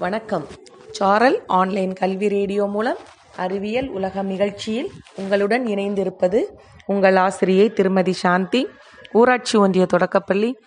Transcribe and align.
வணக்கம். 0.00 0.46
சாரல் 0.90 1.42
ஆன்லைன் 1.46 1.92
கல்வி 1.92 2.28
ரேடியோ 2.28 2.66
மூலம் 2.66 2.96
அறிவியல் 3.36 3.88
உலகம் 3.88 4.26
நிகழ்ச்சியில் 4.26 4.90
உங்களுடன் 5.16 5.66
இணைந்திருப்பது 5.66 6.42
உங்கள் 6.86 7.16
ஆசிரியை 7.16 7.72
திருமதி 7.72 8.12
சாந்தி 8.12 8.68
ஊராட்சி 9.12 9.58
ஒன்றிய 9.58 9.86
தொடக்கப்பள்ளி 9.86 10.58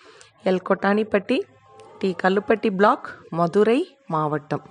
L. 0.44 0.58
Kottanipatti 0.68 1.40
T. 1.98 2.14
Kallupatti 2.22 2.70
block 2.76 3.18
Madurai 3.28 3.98
மாவட்டம். 4.06 4.62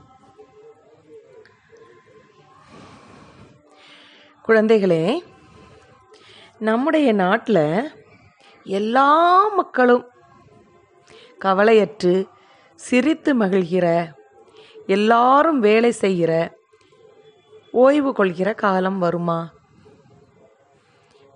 குழந்தைகளே 4.48 5.20
நம்முடைய 6.58 7.12
நாட்டில் 7.12 7.92
எல்லா 8.64 9.48
மக்களும் 9.48 10.10
கவலையற்று 11.46 12.26
சிரித்து 12.76 13.36
மகிழ்கிற 13.36 14.12
எல்லாரும் 14.88 15.60
வேலை 15.60 15.92
செய்கிற 15.92 16.58
ஓய்வு 17.72 18.14
கொள்கிற 18.14 18.54
காலம் 18.54 19.00
வருமா? 19.00 19.54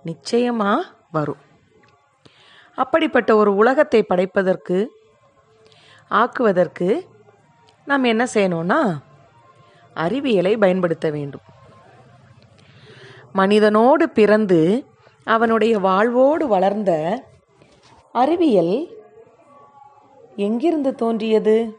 நிச்சயமா 0.05 0.79
வரும். 1.11 1.37
அப்படிப்பட்ட 2.75 3.35
ஒரு 3.35 3.55
உலகத்தை 3.55 4.03
படைப்பதற்கு 4.03 4.91
ஆக்குவதற்கு 6.09 7.07
நாம் 7.85 8.03
என்ன 8.03 8.27
செய்யணும்னா 8.33 8.97
அறிவியலை 9.93 10.57
பயன்படுத்த 10.57 11.09
வேண்டும். 11.09 11.41
மனிதனோடு 13.33 14.09
பிறந்து 14.09 14.85
அவனுடைய 15.23 15.79
வாழ்வோடு 15.79 16.47
வளர்ந்த 16.47 17.23
அறிவியல் 18.11 18.87
எங்கிருந்து 20.35 20.95
தோன்றியது? 20.95 21.77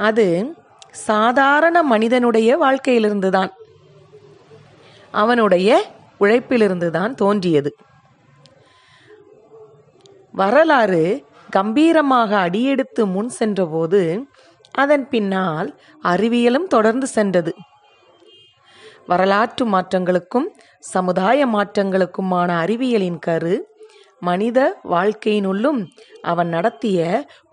அது 0.00 0.26
சாதாரண 1.08 1.76
மனிதனுடைய 1.92 2.50
வாழ்க்கையிலிருந்து 2.56 3.30
தான் 3.30 3.52
அவனுடைய 5.14 5.68
உழைப்பிலிருந்து 6.20 6.88
தான் 6.90 7.12
தோன்றியது. 7.14 7.70
வரலாறு 10.34 11.04
கம்பீரமாக 11.50 12.30
அடியெடுத்து 12.46 13.02
முன் 13.06 13.30
சென்றபோது 13.38 14.00
அதன் 14.74 15.06
பின்னால் 15.08 15.68
அறிவியலும் 16.04 16.68
தொடர்ந்து 16.74 17.06
சென்றது. 17.16 17.52
வரலாற்று 19.06 19.64
மாற்றங்களுக்கும் 19.66 20.48
சமுதாய 20.84 21.46
மாற்றங்களுக்குமான 21.46 22.50
அறிவியலின் 22.64 23.20
கரு 23.26 23.54
மனித 24.22 24.58
வாழ்க்கையினுள்ளும் 24.92 25.80
அவன் 26.22 26.48
நடத்திய 26.48 27.00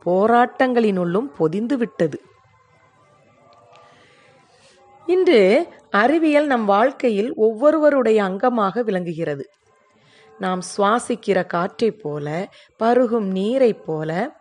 போராட்டங்களினுள்ளும் 0.06 1.30
பொதிந்து 1.38 1.76
விட்டது 1.78 2.18
இன்று 5.08 5.68
அறிவியல் 5.90 6.46
நம் 6.46 6.66
வாழ்க்கையில் 6.66 7.34
ஒவ்வொருவருடைய 7.34 8.24
அங்கமாக 8.24 8.84
விளங்குகிறது. 8.84 9.50
நாம் 10.40 10.62
சுவாசிக்கிற 10.78 11.46
காற்றைப் 11.46 12.00
போல 12.02 12.50
பருகும் 12.84 13.32
நீரைப் 13.32 13.86
போல 13.86 14.36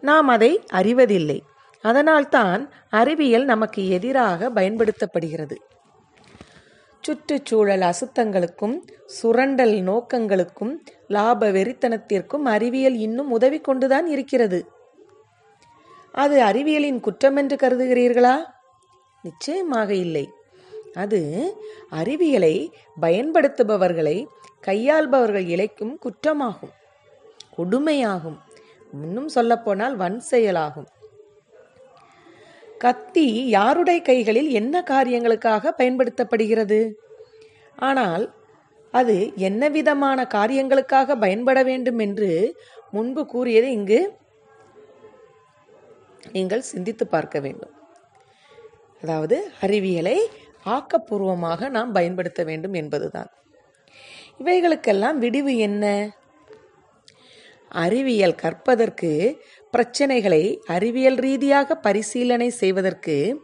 நாம் 0.00 0.28
அதை 0.28 0.64
அறிவதில்லை. 0.72 1.42
அதனால்தான் 1.80 2.72
அறிவியல் 2.90 3.44
நமக்கு 3.44 3.88
எதிராக 3.88 4.50
பயன்படுத்தப்படுகிறது. 4.50 5.56
சுற்றுச்சூழல் 7.00 7.80
அசுத்தங்களுக்கும் 7.80 8.78
சுரண்டல் 9.06 9.72
நோக்கங்களுக்கும் 9.72 10.74
லாப 11.08 11.52
வெறித்தனத்திற்கும் 11.52 12.44
அறிவியல் 12.44 12.94
இன்னும் 12.94 13.30
உதவி 13.30 13.60
கொண்டுதான் 13.60 14.06
இருக்கிறது. 14.06 14.70
அது 16.12 16.42
அறிவியலின் 16.42 17.00
குற்றம் 17.00 17.36
என்று 17.36 17.56
கருதுகிறீர்களா? 17.56 18.44
நிச்சயமாக 19.22 19.94
இல்லை. 19.94 20.30
அது 20.94 21.54
அறிவியலை 21.90 22.72
பயன்படுத்துபவர்களை 23.00 24.26
கையாள்பவர்கள் 24.66 25.46
இழைக்கும் 25.46 25.98
குற்றமாகும். 25.98 26.74
கொடுமையாகும். 27.56 28.38
இன்னும் 28.92 29.28
சொல்லப்போனால் 29.28 29.96
வன் 29.96 30.20
செயலாகும். 30.20 30.86
கத்தி 32.78 33.46
யாருடைய 33.46 34.00
கைகளில் 34.00 34.50
என்ன 34.50 34.80
காரியங்களுக்காக 34.80 35.72
பயன்படுத்தப்படுகிறது? 35.78 36.92
ஆனால் 37.76 38.34
அது 38.90 39.32
என்ன 39.34 39.68
விதமான 39.68 40.26
காரியங்களுக்காக 40.34 41.14
பயன்பட 41.14 41.62
வேண்டும் 41.62 41.98
என்று 41.98 42.60
முன்பு 42.90 43.26
கூறியது 43.26 43.70
இங்கு 43.70 44.16
நீங்கள் 46.32 46.60
சிந்தித்து 46.60 47.06
பார்க்க 47.06 47.40
வேண்டும். 47.40 47.74
அதாவது 49.02 49.50
அறிவியலை 49.60 50.18
ஆக்கப்பூர்வமாக 50.64 51.68
நாம் 51.68 51.92
பயன்படுத்த 51.92 52.44
வேண்டும் 52.44 52.72
என்பதுதான். 52.72 53.30
இவைகளுக்கெல்லாம் 54.44 55.14
விடிவு 55.14 55.56
என்ன? 55.56 56.10
அறிவியல் 57.68 58.34
கற்பதற்கு 58.34 59.42
பிரச்சனைகளை 59.72 60.56
அறிவியல் 60.66 61.14
ரீதியாக 61.14 61.74
பரிசீலனை 61.74 62.50
செய்வதற்கு 62.50 63.42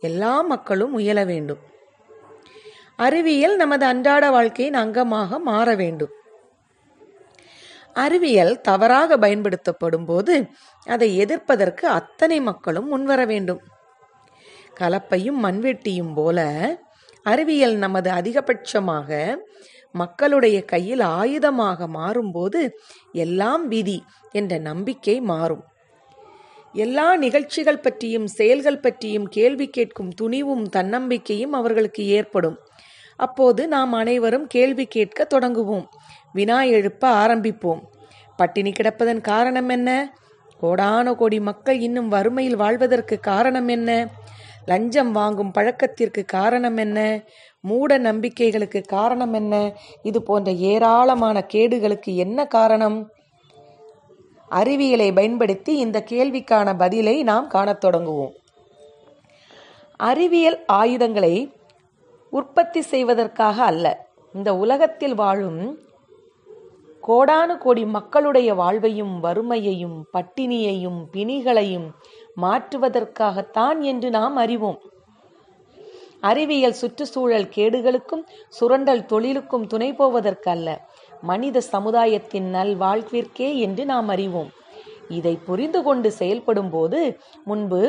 எல்லா 0.00 0.40
மக்களும் 0.40 0.90
முயல 0.90 1.24
வேண்டும். 1.24 1.58
அறிவியல் 2.96 3.56
நமது 3.56 3.84
அன்றாட 3.86 4.30
வாழ்க்கையின் 4.30 4.74
அங்கமாக 4.74 5.38
மாற 5.38 5.74
வேண்டும். 5.74 6.10
அறிவியல் 7.94 8.60
தவறாக 8.60 9.16
பயன்படுத்தப்படும் 9.16 10.04
போது 10.04 10.46
அதை 10.84 11.16
எதிர்ப்பதற்கு 11.16 11.88
அத்தனை 11.88 12.40
மக்களும் 12.40 12.88
முன்வர 12.88 13.26
வேண்டும். 13.26 13.60
கலப்பையும் 14.80 15.38
மண்வெட்டியும் 15.42 16.14
போல 16.14 16.48
அறிவியல் 17.22 17.76
நமது 17.76 18.10
அதிகபட்சமாக 18.10 19.36
மக்களுடைய 19.90 20.64
கையில் 20.64 21.00
ஆயுதமாக 21.00 21.86
மாறும்போது 21.88 22.70
எல்லாம் 23.12 23.68
விதி 23.68 24.02
என்ற 24.32 24.58
நம்பிக்கை 24.58 25.20
மாறும். 25.20 25.64
எல்லா 26.72 27.16
நிகழ்ச்சிகள் 27.16 27.78
பற்றியும் 27.78 28.26
செயல்கள் 28.26 28.80
பற்றியும் 28.80 29.26
கேள்வி 29.26 29.68
கேட்கும் 29.68 30.08
துணிவும் 30.08 30.68
தன்னம்பிக்கையும் 30.68 31.52
அவர்களுக்கு 31.52 32.06
ஏற்படும். 32.06 32.58
அப்போது 33.16 33.68
நாம் 33.68 33.92
அனைவரும் 33.92 34.46
கேள்வி 34.46 34.86
கேட்க 34.86 35.24
தொடங்குவோம். 35.24 35.88
வினா 36.32 36.62
எழுப்ப 36.62 37.26
ஆரம்பிப்போம். 37.26 37.80
பட்டினி 38.36 38.70
கிடப்பதன் 38.70 39.20
காரணம் 39.20 39.68
என்ன? 39.68 40.16
கோடான 40.60 41.14
கோடி 41.14 41.40
மக்கள் 41.40 41.78
இன்னும் 41.78 42.08
வறுமையில் 42.08 42.56
வாழ்வதற்கு 42.56 43.18
காரணம் 43.18 43.68
என்ன? 43.68 44.08
லஞ்சம் 44.66 45.12
வாங்கும் 45.12 45.50
பழக்கத்திற்கு 45.50 46.24
காரணம் 46.24 46.76
என்ன? 46.76 47.24
மூட 47.60 47.98
நம்பிக்கைகளுக்கு 47.98 48.80
காரணம் 48.80 49.32
என்ன? 49.32 49.72
இது 50.02 50.22
போன்ற 50.22 50.52
ஏராளமான 50.52 51.46
கேடுகளுக்கு 51.52 52.14
என்ன 52.14 52.44
காரணம்? 52.44 53.10
அறிவியலை 54.48 55.12
பயன்படுத்தி 55.12 55.76
இந்த 55.76 56.04
கேள்விக்கான 56.10 56.76
பதிலை 56.76 57.22
நாம் 57.22 57.46
காணத் 57.46 57.80
தொடங்குவோம். 57.80 58.32
அறிவியல் 59.96 60.64
ஆயுதங்களை 60.64 61.52
உற்பத்தி 62.34 62.80
செய்வதற்காக 62.80 63.56
அல்ல. 63.62 63.86
இந்த 64.32 64.50
உலகத்தில் 64.56 65.14
வாழும் 65.14 65.60
கோடானு 67.06 67.54
கோடி 67.58 67.82
மக்களுடைய 67.86 68.54
வாழ்வையும் 68.54 69.14
வறுமையையும் 69.22 69.96
பட்டினியையும் 70.12 71.00
பிணிகளையும் 71.12 71.88
மாற்றுவதற்காகத்தான் 72.40 73.78
என்று 73.80 74.10
நாம் 74.10 74.36
அறிவோம். 74.36 74.80
அறிவியல் 76.20 76.78
சுற்றுச்சூழல் 76.80 77.48
கேடுகளுக்கும் 77.56 78.24
சுரண்டல் 78.48 79.06
தொழிலுக்கும் 79.06 79.66
துணை 79.66 79.90
போவதற்கல்ல. 79.92 80.68
மனித 81.20 81.60
சமுதாயத்தின் 81.60 82.48
நல்வாழ்விற்கே 82.54 83.48
என்று 83.58 83.84
நாம் 83.84 84.08
அறிவோம். 84.08 84.50
இதை 85.08 85.34
புரிந்து 85.46 85.80
கொண்டு 85.82 86.08
செயல்படும் 86.12 86.70
போது 86.70 87.00
முன்பு 87.44 87.82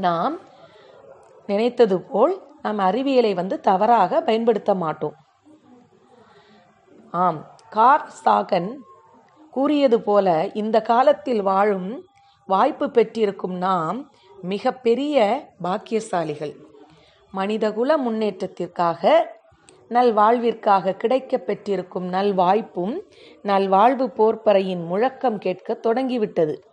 நாம் 0.00 0.36
நினைத்தது 1.46 1.96
போல் 2.12 2.34
நாம் 2.62 2.78
அறிவியலை 2.78 3.34
வந்து 3.34 3.60
தவறாக 3.60 4.20
பயன்படுத்த 4.20 4.74
மாட்டோம். 4.74 5.14
ஆம் 7.10 7.56
கார் 7.70 8.12
சாகன் 8.24 8.76
கூறியது 9.50 10.00
போல 10.00 10.50
இந்த 10.54 10.82
காலத்தில் 10.82 11.42
வாழும் 11.42 12.04
வாய்ப்பு 12.46 12.90
பெற்றிருக்கும் 12.90 13.54
நாம் 13.54 14.12
மிக 14.42 14.72
பெரிய 14.72 15.46
பாக்கியசாலிகள். 15.62 16.54
மனிதகுல 17.32 17.96
முன்னேற்றத்திற்காக 17.98 19.12
நல்வாழ்விற்காக 19.88 20.96
கிடைக்க 20.96 21.38
பெற்றிருக்கும் 21.38 22.12
நல்வாய்ப்பும் 22.12 23.00
நல்வாழ்வு 23.42 24.06
போர்ப்பறையின் 24.06 24.86
முழக்கம் 24.86 25.38
கேட்க 25.38 25.74
தொடங்கிவிட்டது. 25.74 26.64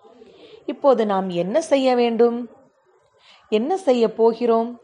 இப்போது 0.66 1.06
நாம் 1.06 1.30
என்ன 1.30 1.62
செய்ய 1.62 1.96
வேண்டும்? 1.96 2.50
என்ன 3.50 3.78
செய்ய 3.78 4.14
போகிறோம்? 4.14 4.82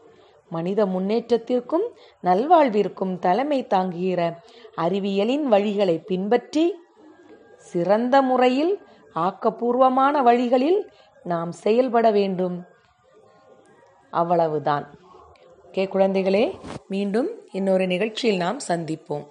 மனித 0.56 0.80
முன்னேற்றத்திற்கும் 0.86 1.86
நல்வாழ்விற்கும் 2.24 3.14
தலைமை 3.18 3.60
தாங்குகிற 3.66 4.20
அறிவியலின் 4.76 5.46
வழிகளை 5.54 5.96
பின்பற்றி 6.10 6.66
சிறந்த 7.72 8.14
முறையில் 8.30 8.74
ஆக்கப்பூர்வமான 9.14 10.22
வழிகளில் 10.28 10.80
நாம் 11.32 11.52
செயல்பட 11.64 12.06
வேண்டும். 12.18 12.56
அவ்வளவுதான். 14.12 14.86
ஓகே 15.66 15.84
குழந்தைகளே 15.94 16.44
மீண்டும் 16.92 17.30
இன்னொரு 17.52 17.86
நிகழ்ச்சியில் 17.92 18.42
நாம் 18.44 18.60
சந்திப்போம். 18.68 19.24